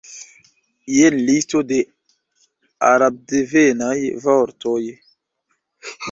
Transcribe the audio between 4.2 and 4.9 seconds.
vortoj.